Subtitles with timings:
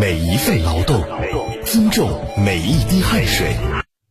[0.00, 1.04] 每一份劳动，
[1.64, 2.08] 尊重
[2.44, 3.56] 每一滴汗水。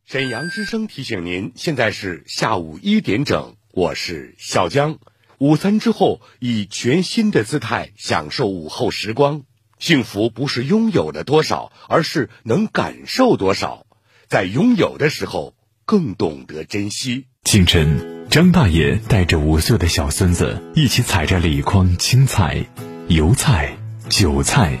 [0.04, 4.98] 沈阳之声提醒您，现在是下午一点整，我是小江。
[5.38, 9.44] 午餐之后，以全新的姿态享受午后时光。
[9.78, 13.86] 幸福不是拥有了多少，而是能感受多少。
[14.26, 15.54] 在拥有的时候，
[15.86, 17.28] 更懂得珍惜。
[17.44, 22.66] 清晨，张大爷带着五岁的小孙子一起采摘了一筐青菜、
[23.06, 23.78] 油菜、
[24.10, 24.78] 韭菜、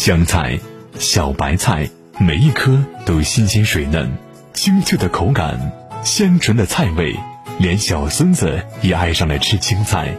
[0.00, 0.56] 香菜、
[1.00, 4.08] 小白菜，每一颗都新鲜水嫩，
[4.54, 5.72] 清脆的口感，
[6.04, 7.16] 香醇的菜味，
[7.58, 10.14] 连小孙子也爱上了吃青菜。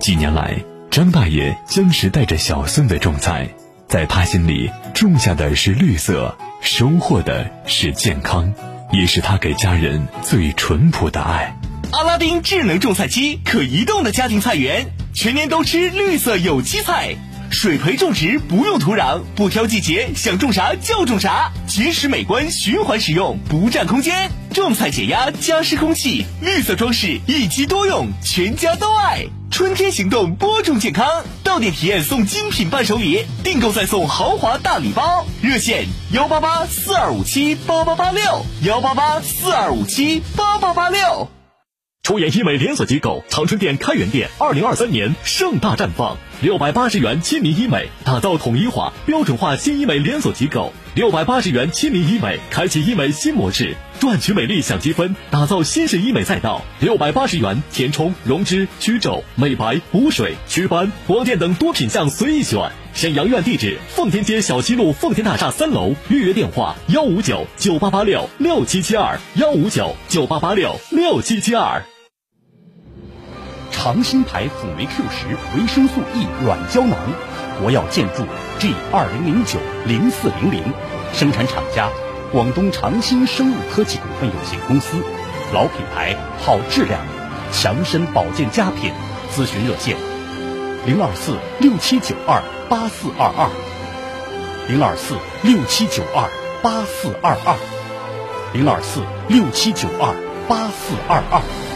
[0.00, 0.56] 几年来，
[0.90, 3.48] 张大爷坚持带着小孙子种菜。
[3.86, 8.52] 在他心里，种下的是绿色，收获的是健康，
[8.90, 11.56] 也是他给家人最淳朴的爱。
[11.92, 17.14] 阿拉丁智能种菜机，可移动的家庭菜园，全年都吃绿色有机菜。
[17.52, 24.30] 水培种植不用土壤，不挑季节，想种啥就种啥，结实美观，循环使用，不占空间。
[24.54, 29.26] 种菜解压，加湿空气，绿色装饰，一机多用，全家都爱。
[29.50, 31.06] 春天行动，播种健康，
[31.44, 35.26] 到店体验送精品伴手礼，订购再送豪华大礼包。
[35.42, 38.22] 热线：幺八八四二五七八八八六，
[38.62, 41.30] 幺八八四二五七八八八六。
[42.02, 46.16] 出演医美连锁机构长春店开元店，二零二三年盛大绽放。
[46.42, 50.72] 六百八十元亲民医美，打造统一化、标准化新医美连锁机构。
[50.96, 56.60] 六百八十元亲民医美，开启医美新模式，赚取美丽享积分，打造新式医美赛道。
[56.80, 62.72] 六百八十元填充、溶脂、祛皱、美白、补水、祛斑、光电等多品项随意选。
[62.92, 65.94] 沈阳院地址：奉天街小西路奉天大厦三楼。
[66.08, 71.84] 预约电话：幺五九九八八六六七七二幺五九九八八六六七七二。
[73.82, 75.26] 长兴牌辅酶 Q 十
[75.58, 76.96] 维生素 E 软胶囊，
[77.60, 78.24] 国药建筑
[78.60, 80.62] G 二零零九零四零零，
[81.12, 81.90] 生产厂家
[82.30, 85.02] 广东长兴生物科技股份有限公司，
[85.52, 87.00] 老品牌好质量，
[87.50, 88.92] 强身保健佳品。
[89.34, 89.96] 咨询热线：
[90.86, 93.50] 零二四六七九二八四二二，
[94.68, 96.30] 零二四六七九二
[96.62, 97.56] 八四二二，
[98.52, 100.14] 零二四六七九二
[100.46, 101.71] 八四二二。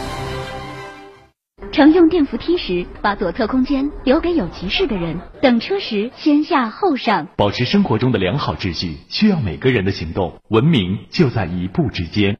[1.77, 7.27] 乘用电扶梯时，把左侧空间留给有急事的人；等车时，先下后上。
[7.37, 10.41] 保持生活中的良好秩序，需要每个人的行动。
[10.49, 12.39] 文明就在一步之间。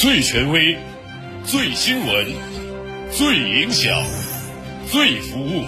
[0.00, 0.76] 最权威，
[1.44, 2.26] 最新闻，
[3.08, 4.02] 最影响，
[4.86, 5.62] 最服务。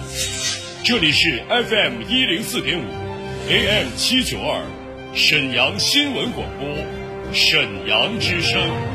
[0.83, 2.83] 这里是 FM 一零四点五
[3.47, 4.61] ，AM 七九二，
[5.13, 6.67] 沈阳新闻广播，
[7.31, 8.94] 沈阳之声。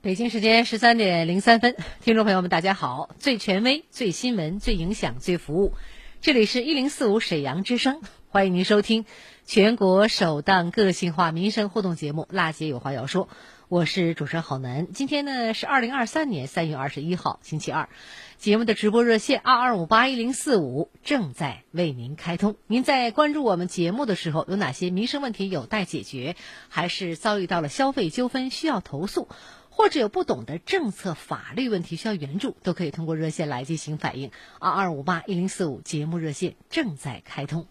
[0.00, 3.10] 北京时间十三点零三分，听众朋友们，大家好！
[3.18, 5.74] 最权威、最新闻、最影响、最服务，
[6.20, 9.06] 这里是一零四五沈阳之声，欢迎您收听
[9.44, 13.26] 全国首档个性化民生互动节目《辣姐有话要说》，
[13.66, 14.86] 我是主持人郝楠。
[14.92, 17.88] 今天呢是二零二三年三月二十一号，星期二，
[18.36, 22.54] 节目的直播热线二二五八一零四五正在为您开通。
[22.68, 26.36] 您在关注我们节目的时候，有哪些民生问题有待解决，
[26.68, 29.26] 还是遭遇到了消费纠纷需要投诉？
[29.78, 34.32] 或者有不懂的政策法律问题需要援助，都可以通过热线来进行反映。
[34.58, 37.64] 二二五八一零四五节目热线正在开通。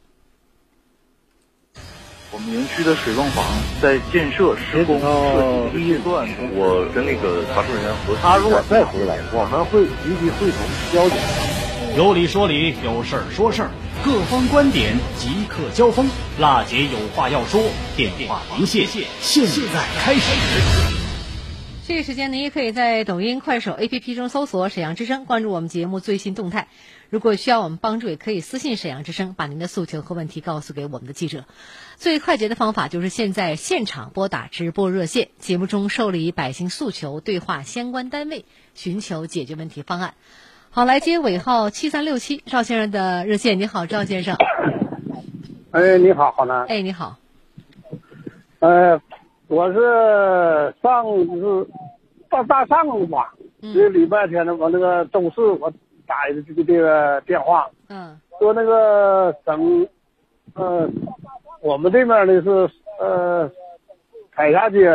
[2.31, 3.43] 我们园区的水泵房
[3.81, 6.25] 在建设施工设计阶段，
[6.55, 10.59] 我跟那个查处人员核他如果再回来，我们会立即会同
[10.93, 11.97] 交警。
[11.97, 13.71] 有理说理，有事儿说事儿，
[14.01, 16.09] 各方观点即刻交锋。
[16.39, 17.61] 辣姐有话要说，
[17.97, 18.87] 电话连线
[19.19, 20.96] 现在开始。
[21.87, 26.67] 这个时间，您也可以在抖音、快手 APP 中搜索“沈阳之声”，关注我们节目最新动态。
[27.09, 31.45] 如果需要我们帮助，也可以私信沈阳之声，把您的诉求和问题告诉给我们的记者。
[31.95, 38.43] 最快捷的方法就是现在现场拨打直播热线，节目中受理百姓诉求，对话相关单位，
[38.73, 40.15] 寻求解决问题方案。
[40.69, 43.61] 好，来接尾号七三六七赵先生的热线。
[43.61, 44.35] 你好，赵先生。
[45.71, 46.65] 哎，你好，好呢。
[46.67, 47.15] 哎，你好。
[48.59, 49.01] 呃，
[49.47, 51.67] 我是上是
[52.29, 53.33] 到大上午吧，
[53.73, 55.71] 这礼拜天的，我那个周四我
[56.05, 59.87] 打的这个这个电话，嗯，说那个省，
[60.53, 60.89] 呃，
[61.61, 63.49] 我们这边的是呃，
[64.31, 64.89] 海峡街，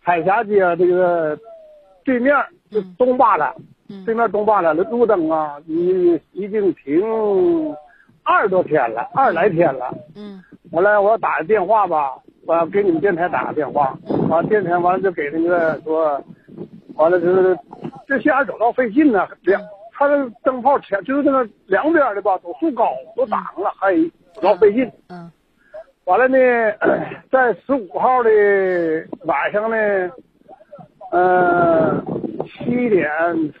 [0.00, 1.38] 海峡街这个
[2.04, 2.34] 对面
[2.70, 3.54] 就东坝了，
[4.04, 7.00] 对面东坝了，那路灯啊，已已经停
[8.26, 10.42] 二十多天了，二十来天了，嗯，
[10.72, 12.12] 完了我打个电话吧。
[12.46, 13.96] 我给你们电台打个电话，
[14.28, 16.22] 完电台完了就给那个说，
[16.94, 17.58] 完了就是
[18.06, 19.60] 这线走道费劲呢，两
[19.92, 23.96] 他这灯泡前就是那个两边的吧，都树高都挡了，还
[24.32, 24.88] 走道费劲。
[25.08, 25.30] 嗯。
[26.04, 26.38] 完了呢，
[27.32, 28.30] 在十五号的
[29.24, 30.10] 晚上呢，
[31.10, 32.00] 呃，
[32.46, 33.10] 七点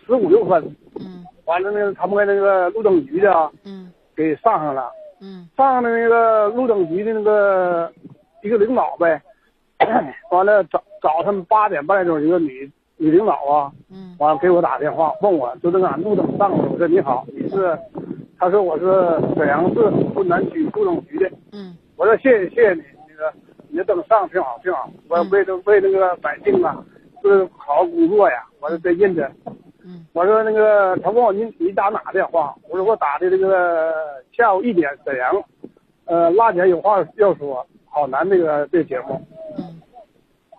[0.06, 0.62] 十五六分。
[1.00, 1.24] 嗯。
[1.44, 4.90] 完了呢，他们跟那个路灯局的，嗯，给上上了。
[5.20, 5.48] 嗯。
[5.56, 7.92] 上上的那个路灯局的那个。
[8.42, 9.20] 一个领导呗，
[10.30, 17.76] 完了早早晨八点半钟，一个女女领导啊，嗯，完了给我打电话问我，就那俺路灯上了，我说你好，你是？
[18.38, 18.84] 他说我是
[19.34, 23.32] 沈阳市浑南区路灯局的，嗯，我说谢谢谢谢你，那个
[23.68, 26.84] 你的灯上挺好挺好，我为了为那个百姓啊，
[27.24, 29.28] 是好好工作呀，我说真认真，
[29.86, 32.54] 嗯，我说那个他问我你你打哪电话？
[32.68, 33.94] 我说我打的这个
[34.32, 35.32] 下午一点沈阳，
[36.06, 37.64] 呃，辣姐有话要说。
[37.88, 39.18] 好难这个这节目，
[39.56, 39.80] 嗯，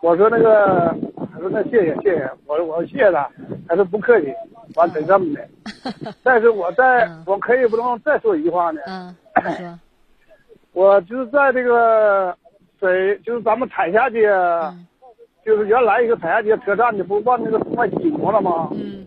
[0.01, 0.91] 我说那个，
[1.31, 3.29] 他说那谢谢谢谢，我说我谢谢他，
[3.67, 4.33] 他说不客气，
[4.73, 5.47] 完得这么的，
[6.23, 9.15] 但是我在我可以不能再说一句话呢，嗯，
[9.55, 9.79] 说，
[10.73, 12.35] 我就是在这个
[12.79, 14.23] 水，就是咱们彩霞街，
[15.45, 18.69] 就是原来一个彩霞街车站的，不是往那个往西挪了吗？
[18.73, 19.05] 嗯，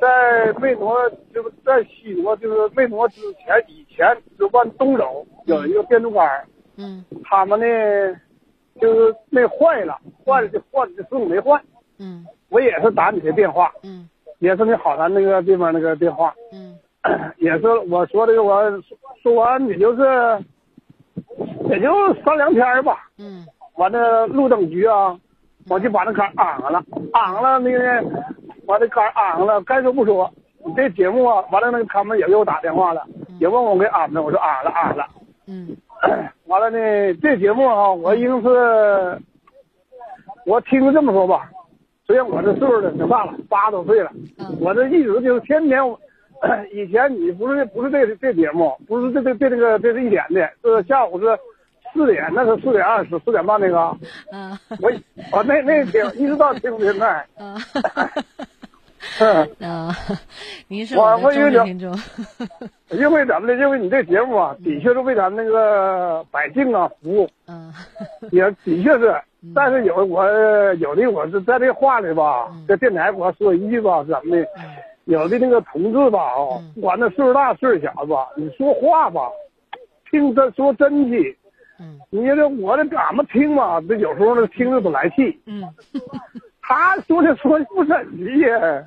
[0.00, 4.06] 在没挪，就是在西挪，就是没挪之前，以前
[4.38, 6.44] 就往东走，有一个电动杆。
[6.76, 7.66] 嗯，他们呢，
[8.80, 11.60] 就是那坏了，坏了就换，师傅没换。
[11.98, 13.72] 嗯，我也是打你的电话。
[13.82, 14.08] 嗯，
[14.40, 16.34] 也是那好咱那个地方那个电话。
[16.52, 16.78] 嗯，
[17.38, 18.62] 也是我说这个，我
[19.22, 20.02] 说完也就是
[21.70, 23.08] 也就三两天吧。
[23.18, 23.46] 嗯，
[23.76, 25.18] 完了路灯局啊，
[25.70, 28.04] 我就把那杆安上了，安上了那个，
[28.66, 30.32] 完了刚安上了，该说不说，
[30.64, 33.04] 你这节目啊，完了那个他们也给我打电话了，
[33.40, 35.06] 也问我给安没，我说安了安了。
[35.46, 35.76] 嗯。
[36.46, 36.78] 完了呢，
[37.22, 39.18] 这节目啊，我应是，
[40.44, 41.50] 我听着这么说吧，
[42.06, 44.12] 虽然我这岁数了挺大了，八十多岁了，
[44.60, 45.82] 我这一直就是天天，
[46.72, 51.26] 以前你不是不是这这节目，不是这这这这个这是一点的，是下午是
[51.94, 53.96] 四点，那是四点二十四点半那个，
[54.30, 54.92] 嗯，我
[55.32, 57.58] 我那那听一直到听到现在，嗯。
[59.20, 59.94] 嗯啊，
[60.68, 61.94] 您是我的忠实听众。
[62.98, 63.54] 因为怎么的？
[63.56, 67.28] 因为你这节目啊，的确是为咱那个百姓啊服务。
[67.46, 67.72] 嗯，
[68.32, 69.14] 也的确是，
[69.54, 70.24] 但是有我
[70.74, 74.46] 有的我是在这话里吧，在电台我说一句吧，怎么的？
[75.06, 79.22] 有的那个同志吧，啊，不管他岁数大岁数小吧，你说话吧，
[80.10, 81.36] 听他说真气。
[81.78, 85.38] 嗯，你这我这俺们听吧，这有时候呢听着不来气。
[85.46, 85.62] 嗯，
[86.62, 88.82] 他说的说不真气呀。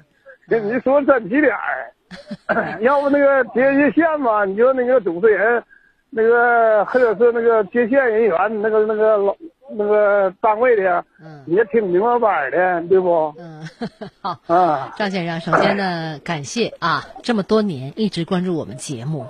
[0.50, 4.46] 跟你说真几点儿， 要不那个接接线吧？
[4.46, 5.64] 你就那个主持人，
[6.10, 9.36] 那个或者是那个接线人员，那个那个老
[9.72, 13.34] 那个单位的，嗯，也挺明白板的，对不？
[13.38, 13.64] 嗯，
[14.22, 19.28] 好啊，张先生，首先呢，感谢啊，这么多年一直关注我们节目。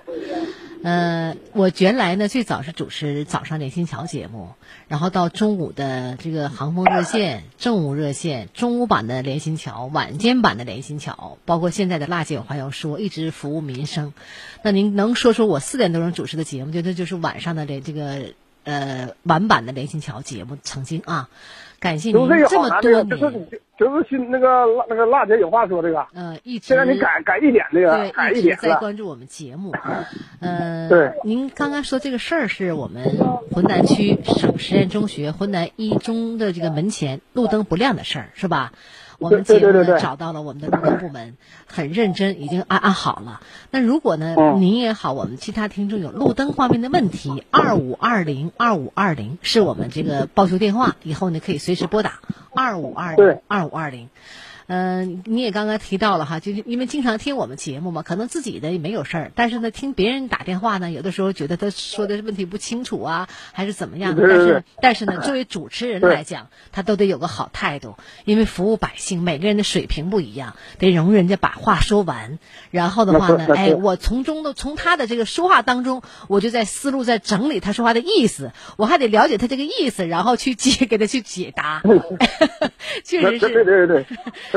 [0.82, 4.52] 呃，我原来呢最早是主持早上连心桥节目，
[4.88, 14.14] 然后到中午的这个航风热线、政务热线、中午版的连心桥、晚间版的连心桥，包括现在的辣姐有话要说，一直服务民生。
[14.64, 18.34] 那您能说说我四点多钟主持的节目，就那就是晚上的连这个
[18.64, 21.30] 呃晚版的连心桥节目，曾经啊。
[21.80, 29.74] 感谢您这么多年，就是就是新那个那个辣姐有话说这个，嗯，一直现在你改改一点这个，改一点在关注我们节目，
[30.42, 33.18] 呃，对，您刚刚说这个事儿是我们
[33.52, 38.74] 浑南区省实验中学浑南一中的这个门前路灯不亮的事儿，是吧？
[39.20, 41.36] 我们节目呢找到了我们的工作部门，
[41.68, 43.42] 很认真，已经安安好了。
[43.70, 52.20] 那如果呢，您也好，我们其他听众有路灯方面的问题，二五二零二五二零是我们这个报修电话，以后呢可以随时拨打
[52.56, 54.10] 二五二零二五二零。
[54.72, 64.28] 嗯，你也刚刚提到了哈，就是因为经常听我们节目嘛，可能自己的也没有事儿，但是呢，听别人打电话呢，有的时候觉得他说的问题不清楚啊，还是怎么样的。
[64.28, 67.96] 但是但是呢，作为主持人来讲，他都得有个好态度，
[68.26, 72.38] 因为服务百姓，每个人的水平不一样，得容人家把话说完。
[72.70, 81.82] 然后的话呢，哎，我从中的从他的这个说话当中，我就在思路在整理他说话的意思，我还得了解他这个意思，然后去解给他去解答。
[83.04, 84.06] 确实是，对对对。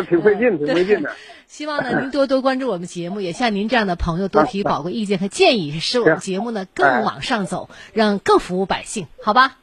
[0.05, 1.11] 挺费劲，挺费劲的。
[1.47, 9.59] 希望呢，您多多关注我们节目，也像您这样的朋友多提宝贵意见和建议，使我们节目呢更往上走，让更服务百姓，好吧？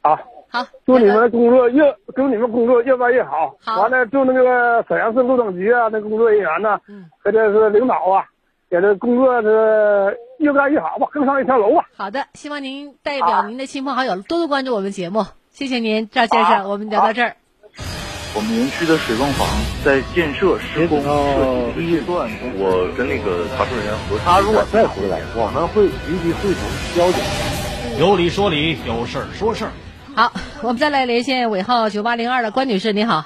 [0.00, 3.56] 好，好，祝你们工作越祝你们工作越办越好。
[3.60, 8.24] 好，完了祝那个沈阳市路政局啊，那工作人员呢，嗯，和这是领导啊，
[8.70, 11.88] 给这工作是越干越好吧，更上一层楼吧。
[11.96, 17.36] 好的，希望您代表您的亲朋好友多多关注我们节目，谢谢您，赵先生，我们聊到这儿。
[18.34, 19.46] 我们园区的水泵房
[19.84, 26.62] 在建设施工设计阶段，我跟那个查收人员核他如果再回来，我们会立即会同
[26.94, 27.24] 交警。
[27.98, 29.72] 有理说理，有事儿说事儿。
[30.14, 30.32] 好，
[30.62, 33.24] 我们再来连线尾号九八零二的关女士，你好。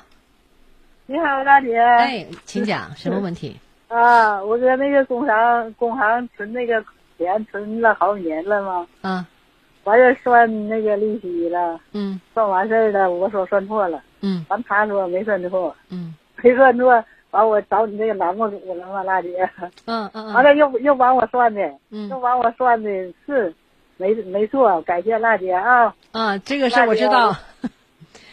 [1.07, 1.77] 你好，大姐。
[1.79, 3.57] 哎，请讲，什么问题？
[3.89, 6.83] 啊，我在那个工行工行存那个
[7.19, 8.87] 钱存了好几年了嘛。
[9.03, 9.27] 嗯。
[9.85, 11.79] 完事算那个利息了。
[11.93, 12.19] 嗯。
[12.33, 14.01] 算完事儿了，我说算错了。
[14.23, 19.49] 嗯，完他说没算错，嗯，没算错，完我找你这个栏目组了嘛，大姐，
[19.87, 21.61] 嗯嗯，完了又又帮我算的，
[21.91, 22.89] 嗯，又帮我算的
[23.27, 23.53] 是，
[23.97, 27.35] 没没错，感谢辣姐啊，啊，这个事儿我知道，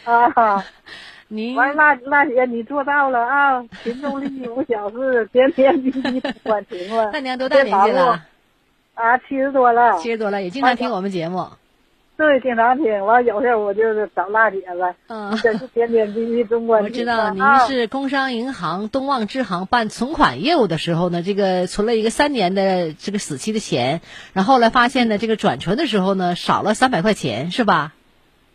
[0.04, 0.64] 啊，
[1.28, 8.20] 您完辣辣姐你做到了啊，群众利益无小事， 天天滴滴管情况， 那您多大年纪了？
[8.94, 11.46] 啊，七十多了，七十多了，也经常听我们节目。
[12.20, 13.06] 对，经常听。
[13.06, 14.94] 完有事儿我就是找辣姐了。
[15.06, 16.76] 嗯，这是点点滴滴中国。
[16.76, 24.02] 我知道您是工商银行东旺支行办存款业务的时候呢，这个存了一个三年的这个死期的钱，
[24.34, 27.94] 然后来发现呢，这个转存的时候呢少了三百块钱，是吧？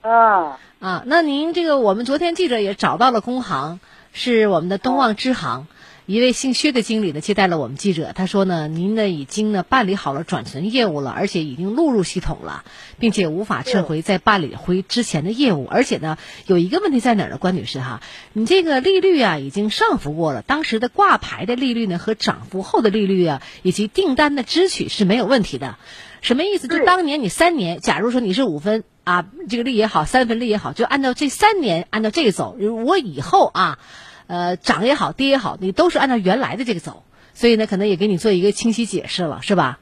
[0.02, 3.80] 啊啊，那您这个我们昨天记者也找到了工行，
[4.14, 5.66] 是我们的东旺支行。
[6.08, 12.64] 一位姓薛的经理呢接待了我们记者，他说呢，您呢已经呢办理好了转存业务了，而且已经录入系统了，
[13.00, 17.40] 并且无法撤回再办理回之前的业务，而且呢有一个问题在哪儿呢？
[17.40, 25.78] 关女士哈，你这个利率啊已经上浮过了，当时的挂牌的利率呢和涨幅后的利率啊以及订单的支取是没有问题的，
[26.22, 26.68] 什么意思？
[26.68, 33.80] 就当年你三年，假如说你是五分啊，这个利也好，三分利也好，就按照这三年按照这个走，我以后啊。
[34.28, 37.04] 呃，涨也好，跌也好，你都是按照原来的这个走，
[37.34, 39.80] 所以呢，可能也给你做一个清晰解释了，是吧？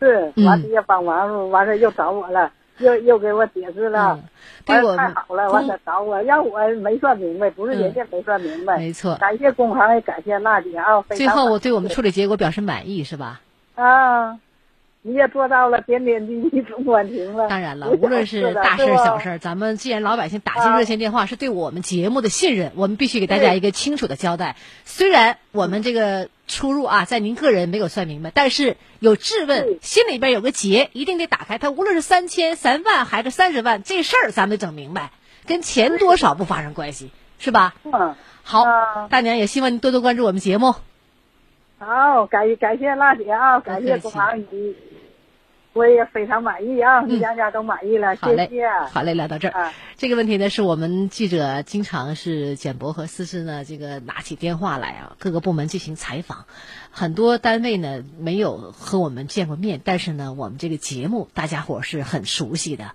[0.00, 4.18] 是，完了也帮忙，完事又找我了，又又给我解释了，
[4.64, 9.14] 对我太好了，完了找我，让我没算明白，不是人家没算明白，没错。
[9.16, 13.40] 感谢工行，也感谢娜姐啊，最后我对我们处理结果表示满意，是吧？
[13.74, 14.38] 啊。
[15.04, 17.48] 你也做到了，点点滴滴总管情了。
[17.48, 24.54] 当然了，无论是大事小事，咱们既然老百姓打进热线电话，是对我们节目的信任，我们必须给大家一个清楚的交代。
[24.84, 31.58] 虽然我们这个出入啊，在您个人没有算明白，但是有质问，心里边有个结，一定得打开。
[31.58, 35.10] 它无论是三千、三万还是三十万，这事儿咱们得整明白，
[35.48, 37.74] 跟钱多少不发生关系，是吧？
[37.82, 38.14] 嗯。
[38.44, 38.64] 好，
[39.08, 40.74] 大娘也希望您多多关注我们节目。
[41.78, 44.76] 好，感感谢辣姐啊，感谢工行你。
[45.74, 48.68] 我也非常满意啊，两家都满意了，谢谢。
[48.90, 49.72] 好嘞，聊到这儿。
[49.96, 56.44] 这个问题呢，是我们记者经常是简博和思思呢，这个拿起电话来啊，各个部门进行采访。
[56.90, 62.92] 很多单位呢没有和我们见过面，但是呢，我们这个节目大家伙是很熟悉的。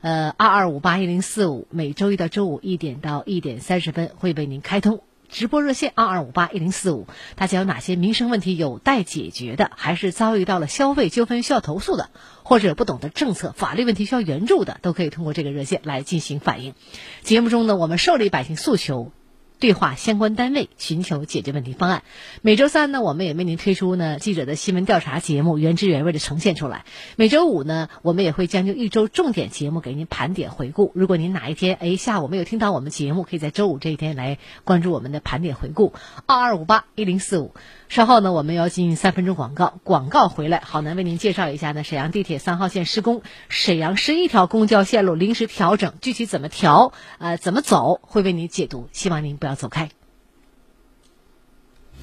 [0.00, 5.02] 呃，二二五八一零四五，每周一到周五一点到一点三十分会为您开通。
[5.30, 7.06] 直播热线二二五八一零四五，
[7.36, 12.10] 大家有哪些民生问题有待解决的，还是遭遇到了消费纠纷需要投诉的，
[12.42, 16.74] 或者不懂得政策、法律问题需要援助的，都可以通过这个热线来进行反映。
[17.22, 19.12] 节目中呢，我们受理百姓诉求。
[19.60, 22.02] 对话相关单位，寻求解决问题方案。
[22.40, 26.86] 每周三呢，我们也为您推出呢记者的新闻调查节目，原汁原味的呈现出来。
[27.16, 30.92] 每周五呢，我们也会将就一周重点节目给您盘点回顾。
[30.94, 35.92] 如果您哪一天哎下午没有听到我们节目，可以在周五这一天来关注我们的盘点回顾。
[36.24, 37.54] 二二五八一零四五。
[37.90, 39.74] 稍后呢，我们要进行三分钟广告。
[39.84, 48.88] 广告回来，好男为您介绍一下呢，沈阳地铁三号线施工，沈阳十一条公交线路临时调整，具体怎么调，呃，怎么走，会为您解读。
[48.92, 49.88] 希望您不要要走开。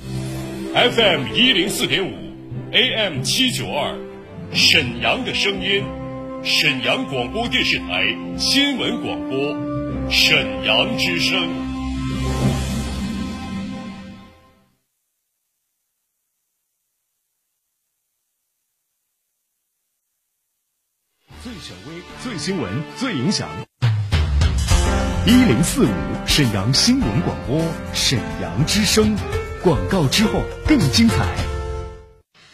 [0.03, 2.13] FM 一零四点五
[2.73, 3.97] ，AM 七九二，
[4.53, 5.81] 沈阳的声音，
[6.43, 8.03] 沈阳广播电视台
[8.37, 11.65] 新闻广播，沈阳之声。
[21.41, 23.66] 最权威、最新闻、最影响。
[25.27, 25.89] 一零四五
[26.25, 29.13] 沈阳新闻广播，沈阳之声。
[29.61, 31.56] 广告之后更精彩。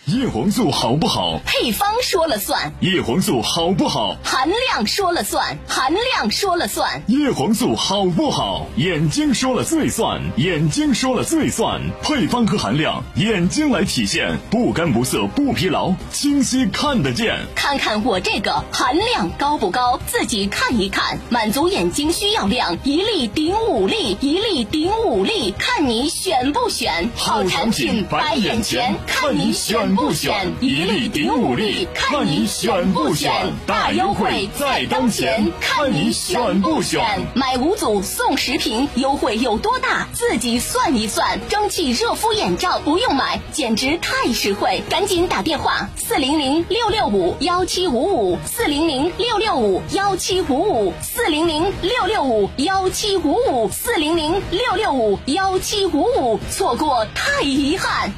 [0.06, 1.40] 叶黄素好不好？
[1.46, 2.74] 配方说了算。
[2.82, 4.18] 叶黄素好不好？
[4.22, 5.58] 含量说了算。
[5.66, 7.02] 含量说了算。
[7.08, 8.68] 叶黄素好不好？
[8.76, 10.22] 眼睛说了最算。
[10.36, 11.80] 眼睛说了最算。
[12.02, 17.40] 配方和含量，眼睛来体现，不干不涩不疲劳，清晰看得见。
[17.56, 20.02] 看看我这个含量高不高？
[20.06, 27.10] 自己看一看，满足眼睛需要量，一粒顶五粒，一粒顶五粒，看你选不选？
[27.16, 30.54] 好产品摆眼前，看你选不选？
[30.62, 33.32] 一粒顶五粒，看你选不选？
[33.66, 37.02] 大优惠在当前，看你选不选？
[37.36, 40.08] 买五组送十瓶，优惠有多大？
[40.14, 41.40] 自己算一算。
[41.50, 44.84] 蒸汽热敷眼罩不用买，简直太实惠！
[44.90, 58.12] 赶紧打电话四零零六六五幺七五五四零零六六五幺七五五四零零六六五幺七五五四零零六六五幺七五五，错过太遗憾。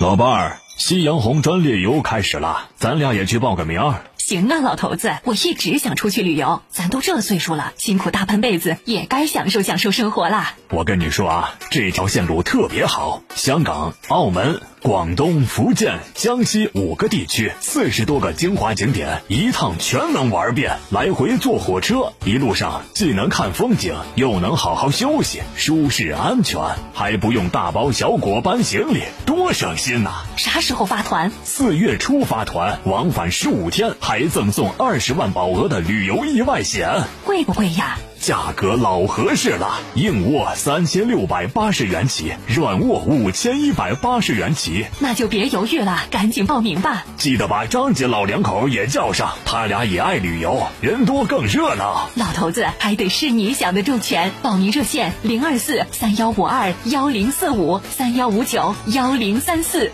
[0.00, 4.02] 老伴儿，夕阳红专列游开始了，咱俩也去报个名儿。
[4.24, 6.62] 行啊，老头子，我一直想出去旅游。
[6.70, 10.54] 咱都这岁数了，辛苦大半辈子，也该享受享受生活啦。
[10.70, 20.78] 我跟你说啊，这条线路特别好，香港、澳门、广东、福建、江西五个地区，四十多个精华景点，一趟全能玩遍。
[20.90, 26.60] 来回坐火车，一路上既能看风景，又能好好休息，舒适安全，
[26.94, 30.10] 还不用大包小裹搬行李，多省心呐！
[30.36, 31.32] 啥时候发团？
[31.42, 37.98] 四月初发团，往返十五天，还赠送二十万保额的旅游意外险，贵不贵呀？
[38.20, 44.86] 价格老合适了，硬卧三千六百八十元起，软卧五千一百八十元起。
[45.00, 47.04] 那就别犹豫了，赶紧报名吧！
[47.16, 52.08] 记得把张姐老两口也叫上，他俩也爱旅游，人多更热闹。
[52.14, 59.90] 老头子还得是你想的周全，报名热线零二四三幺五二幺零四五三幺五九幺零三四。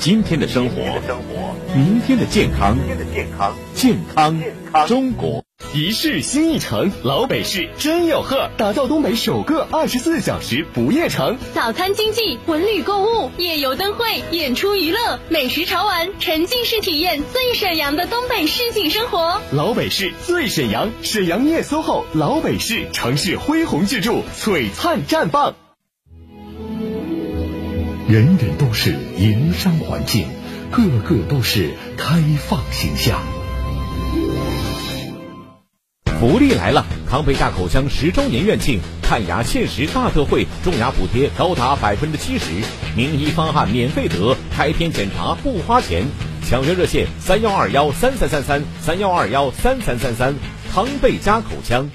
[0.00, 0.76] 今天的生活，
[1.74, 2.78] 明天的健康，
[3.74, 4.40] 健康
[4.86, 5.44] 中国。
[5.74, 11.36] 一市新一城，老北市真有贺，打造东北首个二十四小时不夜城。
[11.52, 19.40] 早餐经济、文旅购物、夜游灯会、演出娱乐、美食潮玩，沉浸式体验最沈阳的东北市井生活。
[19.50, 25.56] 老北市最沈阳，沈阳夜 SOHO，老北市城市恢宏巨著，璀璨绽放。
[28.08, 30.26] 人人都是营商环境，
[30.70, 33.20] 个个都是开放形象。
[36.18, 36.86] 福利来了！
[37.06, 42.46] 康贝大口腔十周年院庆，看牙限时大特惠，种牙补贴高达百分之七十，
[42.96, 46.06] 名医方案免费得，开篇检查不花钱。
[46.48, 50.34] 抢约热线：三幺二幺三三三三三幺二幺三三三三。
[50.72, 51.90] 康贝佳口腔。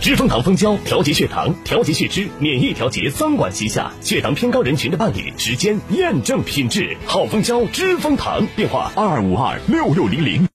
[0.00, 6.98] 知蜂糖蜂胶调节血糖、调节血脂、免疫调节三管齐下，血糖偏高人群的伴侣，时间验证品质。
[7.06, 10.46] 好蜂胶，知蜂糖，电话二五二六六零零。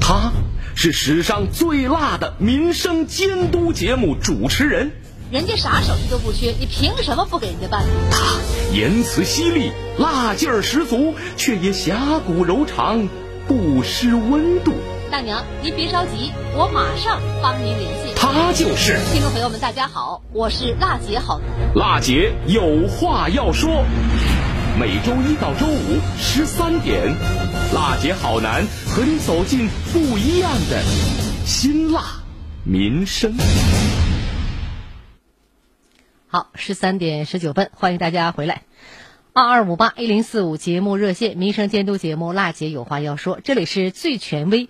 [0.00, 0.32] 他
[0.76, 4.92] 是史上最辣的民生监督节目主持人，
[5.32, 7.84] 人家啥手艺都不缺，你凭什么不给人家办？
[8.12, 8.38] 他
[8.72, 13.08] 言辞犀利，辣劲儿十足，却也侠骨柔肠，
[13.48, 14.72] 不失温度。
[15.10, 18.14] 大娘，您别着急，我马上帮您联系。
[18.14, 21.74] 他就是听众朋友们，大家好，我是辣姐好男。
[21.74, 23.84] 辣姐有话要说，
[24.78, 27.12] 每周一到周五十三点，
[27.74, 30.80] 辣姐好男和你走进不一样的
[31.44, 32.04] 辛辣
[32.64, 33.34] 民生。
[36.28, 38.62] 好，十三点十九分，欢迎大家回来。
[39.32, 44.68] 二二五八一零四五节目热线，民生监督节目，辣姐有话要说，这里是最权威。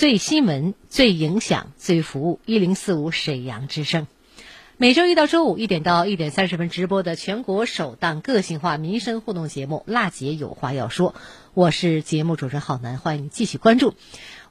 [0.00, 4.06] 最新闻、最影响、最服务，一零四五沈阳之声，
[4.78, 11.12] 每周一到周五一点到一点三十分直播的全国首档个性化民生互动节目《辣姐有话要说》，
[11.52, 13.92] 我是节目主持人浩楠，欢迎继续关注。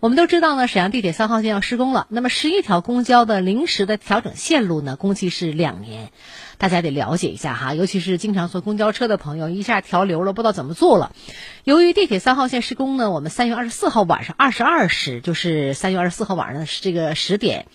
[0.01, 6.11] 我们都知道呢，沈阳地铁三号线要施工了，那么十一条公交的临时的调整线路呢，工期是两年。
[6.57, 11.11] 大家得了解一下哈，尤其是经常坐公交车的朋友，一下调流了，不知道怎么做了。
[11.65, 17.65] 由于地铁三号线施工呢，我们三月二十四号晚上二十二时，就是三月二十四号晚上的这个十点，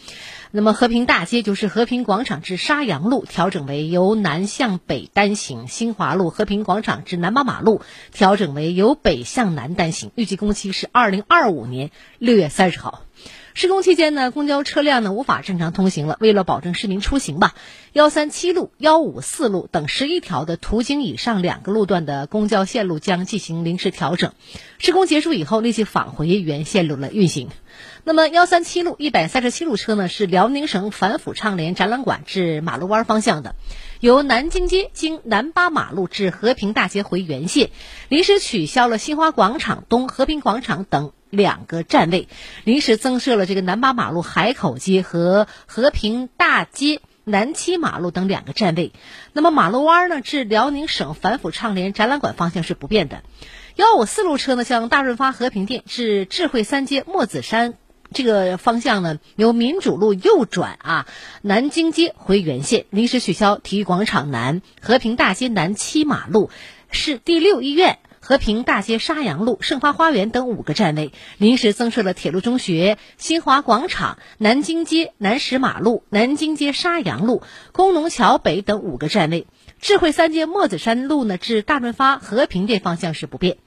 [0.57, 11.91] 那么和平大街就是和平广场至沙洋路调整为由南向北单行，新华路和平广场至南马马路调整为由北向南单行，预计工期是二零二五年
[12.21, 13.03] 六月三十号。
[13.57, 16.17] 施工期间呢，公交车辆呢无法正常通行了。
[16.19, 17.55] 为了保证市民出行吧，
[17.93, 24.33] 幺三七路、幺五四路等十一条的途经以上两个路段的公交线路将进行临时调整。
[24.79, 27.49] 施工结束以后，立即返回原线路了运行。
[28.03, 33.55] 那么幺三七路一百三十七路车呢，是辽宁省反腐倡廉展览馆至马路湾方向的，
[34.01, 37.71] 由南京街经南八马路至和平大街回原线，
[38.09, 42.29] 临时取消了新华广场东、和平广场等两个站位，
[42.65, 48.93] 临时增设了这个南八马路海口街和和平大街南七马路等两个站位。
[49.33, 53.23] 那么马路湾呢，至辽宁省反腐倡廉展览馆方向是不变的。
[53.77, 57.75] 幺五四路车呢，向大润发和平店至智慧三街墨子山。
[58.13, 61.07] 这个方向呢，由民主路右转啊，
[61.43, 66.51] 南京街回原线，临时取消体育广场南、和平大街南七马路、
[66.93, 79.47] 市第六医院、和平大街沙洋路、盛发花园等五个站位，临时增设了铁路中学、新华广场、南京街南十马路、南京街沙洋路、工农桥北等五个站位。
[79.79, 83.59] 智慧三街墨子山路呢，至大润发和平店方向是不变。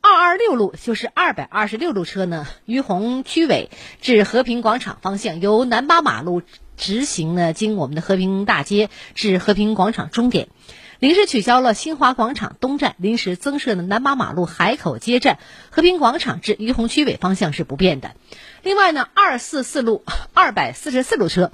[0.00, 6.42] 二二六路就是二百二十六路车呢，于洪区委至和平广场方向，由南八马路
[6.76, 10.46] 直行呢，经我们的和平大街至和平广场终点，
[10.98, 15.38] 临时取消了新华广场东站，临时增设的南八马路海口街站，
[15.70, 18.12] 和平广场至于洪区委方向是不变的。
[18.62, 21.52] 另外呢，二四四路 二百四十四路车。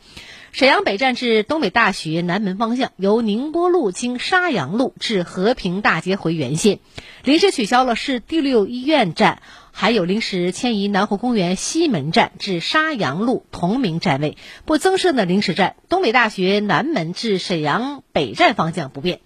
[0.52, 6.78] 沈阳北站至东北大学南门方向，由宁波路经沙洋路至和平大街回原线，
[7.24, 15.74] 临时取消了市第六医院站，还有临时迁移南湖公园西门站至沙洋路同名站位，不增设的临时站。
[15.88, 19.20] 东北大学南门至沈阳北站方向不变。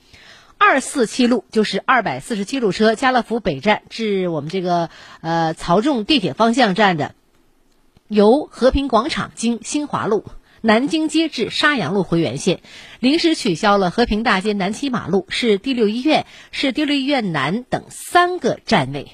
[0.59, 4.91] 二四七路就是二百四十七路车，家乐福北站至我们这个
[5.21, 7.15] 呃曹仲地铁方向站的，
[8.09, 10.25] 由和平广场经新华路。
[10.63, 12.61] 南京街至沙洋路回原线，
[12.99, 19.13] 临时取消了和平大街南七马路、市第六医院、市第六医院南等三个站位。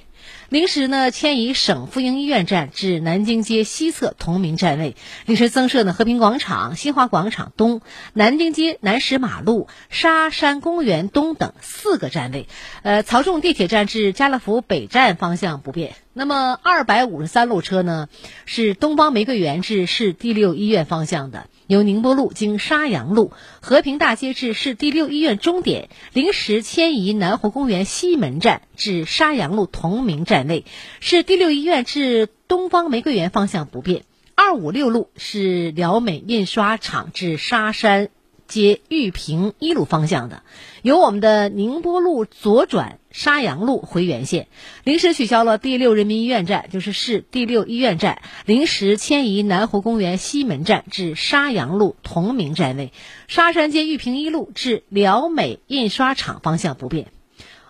[0.53, 7.81] 临时呢迁移省妇婴医院站至南京街西侧同名站位，临时增设呢和平广场、新华广场东、
[8.13, 12.49] 南京街南石马路、沙山公园东等四个站位。
[12.83, 15.95] 呃，曹仲地铁站至家乐福北站方向不变。
[16.13, 18.11] 那么二百五十三路车呢，
[18.45, 21.47] 是东方玫瑰园至市第六医院方向的。
[21.73, 23.33] 由宁波路经沙洋路、
[23.63, 30.65] 和平大街至市第六医院终点，临时迁移南湖公园西门站至沙洋路同名站位；
[31.01, 34.05] 市第六医院至东方玫瑰园方向不变。
[34.35, 38.11] 二五六路是辽美印刷厂至沙山。
[38.53, 40.43] 接玉屏一路方向的，
[40.83, 44.47] 由我们的宁波路左转沙洋路回原线，
[44.85, 52.93] 临时取消了第六人民医院站，就是市第六医院站，临时迁移南湖公园西门站至沙洋路同名站位，
[53.27, 57.07] 沙山街玉屏一路至辽美印刷厂方向不变。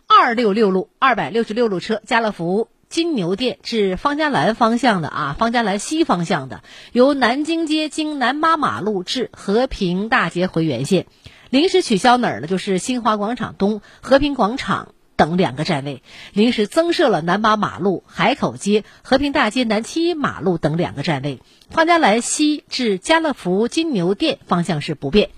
[0.09, 2.67] 二六六路二百六十六路车，家乐福。
[2.93, 11.07] 金牛店至方家兰方向的啊，方家兰西方向的，由南京街经南八马路至和平大街回原线，
[11.49, 12.47] 临时取消哪儿呢？
[12.47, 16.03] 就是新华广场东、和平广场等两个站位，
[16.35, 21.41] 临时增设了南八马路、海口街、和平大街南七马路等两个站位。
[21.71, 25.31] 方家兰西至家乐福金牛店方向是不变。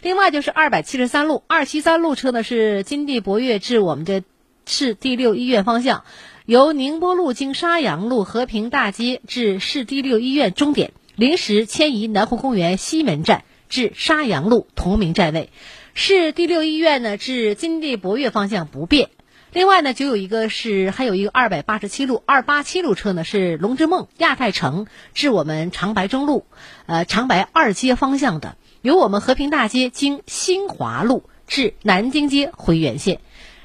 [0.00, 4.22] 另外就是二百七十三路二七三路车呢，是金地博悦至我们的
[4.64, 6.04] 市第六医院方向。
[6.44, 15.50] 由宁波路经沙洋路和平大街至市第六医院终点，临时迁移南湖公园西门站至沙洋路同名站位。
[15.94, 19.10] 市第六医院呢至金地博悦方向不变。
[19.52, 26.44] 另外呢，就有一个是还有一个二百八十七路二八七路车呢是龙之梦亚太城至我们长白中路，
[26.86, 33.20] 呃长白二街方向的，由我们和平大街经新华路至南京街回原线。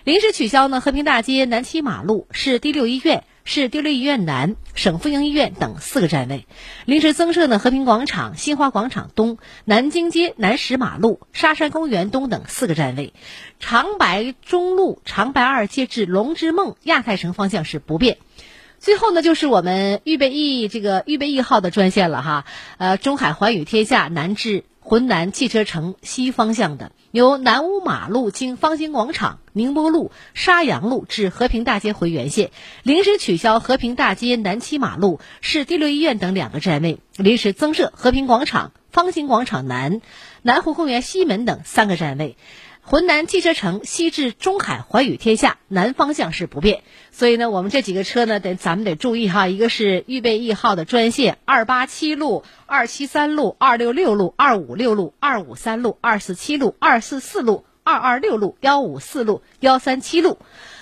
[0.07, 6.45] 临时取消呢，和平大街南七马路、市第六医院、市第六医院南、省妇婴医院等四个站位；
[6.85, 13.11] 临时增设呢，和平广场、新华广场东、南京街南十马路、沙山公园东等四个站位；
[13.59, 18.17] 长白中路、长白二街至龙之梦亚太城方向是不变。
[18.79, 22.45] 最后呢，就是我们预备役这个预备役号的专线了哈，
[22.77, 24.63] 呃，中海寰宇天下南至。
[24.79, 32.51] 浑南汽车城西方向的，由南五马路经方兴广场、宁波路、沙洋路至和平大街回原线，
[32.83, 40.01] 临时取消和平大街南七马路、市第六医院等两个站位，临时增设和平广场、方兴广场南、
[40.43, 42.37] 南湖公园西门等三个站位。
[42.89, 60.37] 浑南汽车城西至中海寰宇天下南方向是不变，所以呢，我们这几个车呢，得咱们得注意哈，一个是预备役号的专线二八七路、二七三路、二六六路、二五六路、二五三路、二四七路、二四四路、二二六路、幺五四路、幺三七路，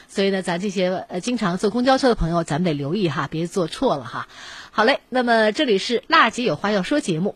[0.08, 4.28] 所以呢，咱这些经常坐公交车的朋友，咱们得留意哈，别坐错了哈。
[4.70, 7.36] 好嘞，那么这里是辣姐有话要说节目。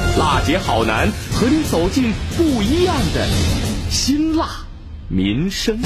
[0.17, 3.25] 辣姐好男和你走进不一样的
[3.89, 4.45] 辛辣
[5.07, 5.79] 民生。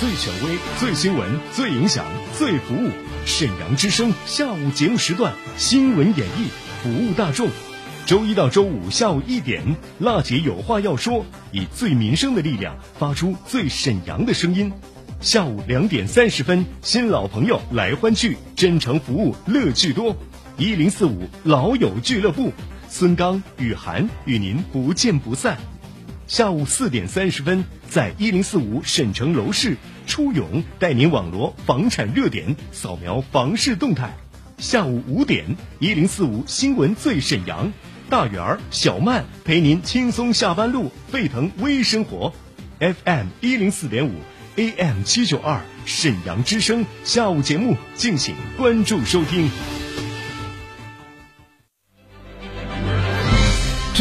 [0.00, 2.04] 最权威、最新闻、最影响、
[2.36, 2.90] 最服务，
[3.24, 6.48] 沈阳之声下午节目时段新闻演绎，
[6.82, 7.48] 服务大众。
[8.04, 14.72] 周一到周五下午一点，辣姐有话要说，以最民生的力量发出最沈阳的声音。
[15.20, 20.16] 下午两点三十分，新老朋友来欢聚，真诚服务，乐趣多。
[20.58, 22.52] 一零四五老友俱乐部，
[22.88, 25.58] 孙刚、雨涵与您不见不散。
[26.26, 34.14] 下午四点三十分，在一零四五沈城楼市，初勇带您网罗房产热点，扫描房市动态。
[34.58, 37.72] 下午五点，一零四五新闻最沈阳。
[38.08, 42.32] 大圆儿、小曼陪您轻松下班路，沸腾微生活。
[42.78, 44.12] FM 一零四点五
[44.56, 49.50] ，AM 七九二，沈阳之声下午节目，敬请关注收听。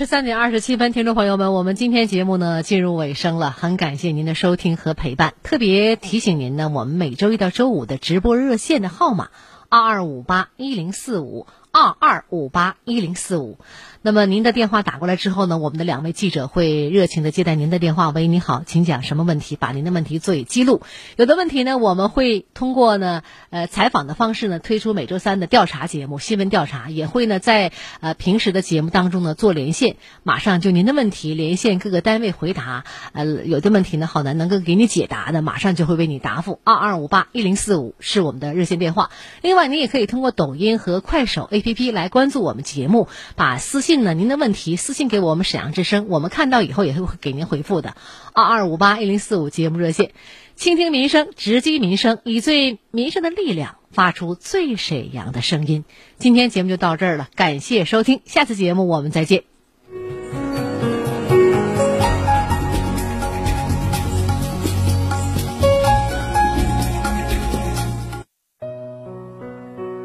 [0.00, 5.34] 十三点二十七分，听众朋友们，我们今天节目呢进入尾声了，很感谢您的收听和陪伴。
[5.42, 9.28] 特别提醒您呢，我们每周一到周五的直播热线的号码
[9.68, 11.46] 二二五八一零四五。
[11.72, 13.56] 二二五八一零四五，
[14.02, 18.10] 那么您的电话打过来之后呢，我们的两位记者会热情的接待您的电话。
[18.10, 19.54] 喂，你好，请讲什么问题？
[19.54, 20.82] 把您的问题做以记录。
[21.16, 32.82] 有的问题呢，我们会通过呢呃采访的方式呢推出每周三的调查节目新闻调查，也会呢在呃平时的节目当中呢做连线，马上就您的问题连线各个单位回答。
[33.12, 36.58] 呃，有的问题呢，好难能够给你解答的，马上就会为你答复。
[36.64, 39.10] 二二五八一零四五是我们的热线电话。
[39.40, 41.59] 另外，您也可以通过抖音和快手 A。
[41.60, 47.94] A P P 来关注我们节目，把私信呢，您的问题私信给我们沈阳之声，我们看到以后也会给您回复的。
[48.32, 50.12] 二二五八一零四五节目热线，
[50.56, 55.84] 倾听民生，直击民生，以最民生的力量发出最沈阳的声音。
[56.18, 59.44] 今天节目就到这儿了，感谢收听，下次节目我们再见。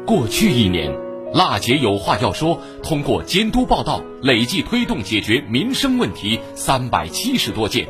[0.04, 0.92] 过去一年，
[1.32, 2.60] 辣姐有话要说。
[2.82, 7.86] 通过监督报道，累计推动解决民生问题三百七十多件。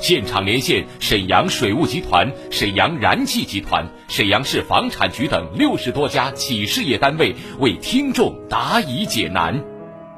[0.00, 9.62] 现场连线沈阳水务集团、沈阳燃气集团、沈阳市房产局等六十多家企事业单位，为听众答疑解难。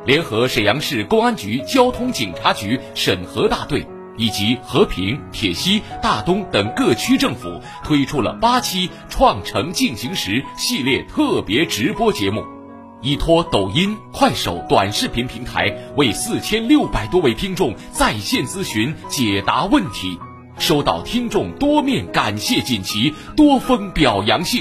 [0.06, 3.86] 联合沈阳市公安局交通警察局审核大队。
[4.16, 12.44] 以及和平、铁西、大东等各区政府推出了八期《创城进行时》系列特别直播节目，
[13.02, 20.18] 依托抖音、快手短视频平台，为四千六百多位听众在线咨询解答问题，
[20.58, 24.58] 收到听众多面感谢锦旗、多封表扬信。